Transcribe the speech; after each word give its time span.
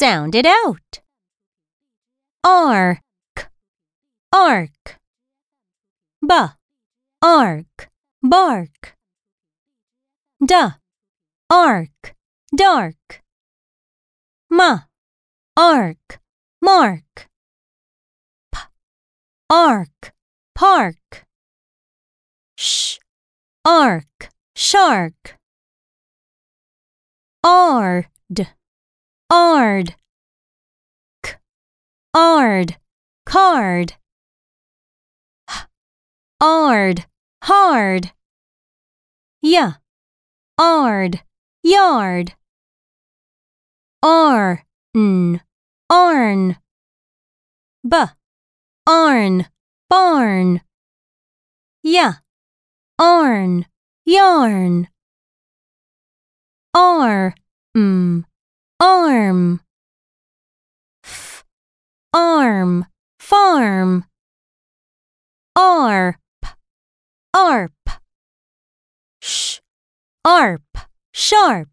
Sound 0.00 0.34
it 0.34 0.46
out. 0.46 1.00
Ark, 2.42 3.02
ark. 4.32 4.96
B, 6.26 6.34
ark, 7.20 7.90
bark. 8.22 8.96
Da, 10.42 10.70
ark, 11.50 12.14
dark. 12.56 13.20
Ma, 14.48 14.84
ark, 15.54 16.18
mark. 16.62 17.28
P, 18.54 18.58
ark, 19.50 20.14
park. 20.54 21.26
Sh, 22.56 22.96
ark, 23.66 24.30
shark. 24.56 25.36
Ard, 27.44 28.08
ard. 29.28 29.99
Ard, 32.12 32.76
card. 33.24 33.94
Ard, 36.40 37.06
hard. 37.44 38.10
Y, 39.42 39.74
ard, 40.58 41.22
yard. 41.62 42.34
R, 44.02 44.64
n, 44.92 45.40
arn. 45.88 46.56
B, 47.88 47.96
arn, 48.88 49.46
barn. 49.88 50.62
Y, 51.84 52.12
arn, 52.98 53.66
yarn. 54.04 54.88
R, 56.74 57.34
arm. 58.80 59.60
F, 62.60 62.66
arm, 62.66 62.86
farm. 63.18 64.04
Arp, 65.56 66.16
arp. 67.34 67.72
Sh, 69.22 69.60
arp, 70.24 70.62
sharp. 71.12 71.68